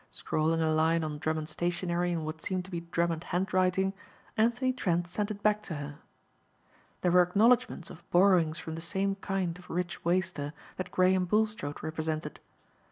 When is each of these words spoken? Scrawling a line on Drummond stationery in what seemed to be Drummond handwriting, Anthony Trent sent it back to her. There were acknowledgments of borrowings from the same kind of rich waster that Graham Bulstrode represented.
Scrawling 0.09 0.61
a 0.63 0.71
line 0.71 1.03
on 1.03 1.19
Drummond 1.19 1.47
stationery 1.47 2.11
in 2.11 2.25
what 2.25 2.41
seemed 2.41 2.65
to 2.65 2.71
be 2.71 2.79
Drummond 2.79 3.25
handwriting, 3.25 3.93
Anthony 4.35 4.73
Trent 4.73 5.05
sent 5.05 5.29
it 5.29 5.43
back 5.43 5.61
to 5.69 5.75
her. 5.75 5.99
There 7.01 7.11
were 7.11 7.21
acknowledgments 7.21 7.91
of 7.91 8.09
borrowings 8.09 8.57
from 8.57 8.73
the 8.73 8.81
same 8.81 9.13
kind 9.17 9.59
of 9.59 9.69
rich 9.69 10.03
waster 10.03 10.53
that 10.77 10.89
Graham 10.89 11.25
Bulstrode 11.25 11.83
represented. 11.83 12.39